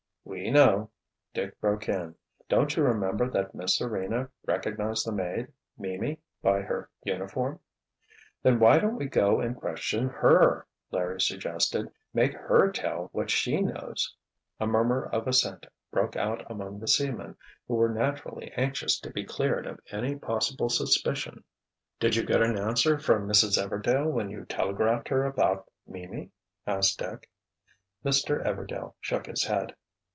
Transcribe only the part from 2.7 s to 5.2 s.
you remember that Miss Serena recognized the